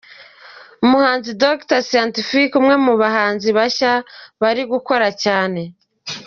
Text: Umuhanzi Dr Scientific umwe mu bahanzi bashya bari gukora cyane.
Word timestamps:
Umuhanzi 0.85 1.29
Dr 1.43 1.79
Scientific 1.87 2.49
umwe 2.61 2.75
mu 2.85 2.93
bahanzi 3.01 3.47
bashya 3.57 3.93
bari 4.41 4.61
gukora 4.71 5.07
cyane. 5.23 5.61